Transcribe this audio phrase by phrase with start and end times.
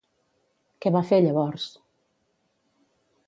[0.85, 1.67] Què va fer, llavors?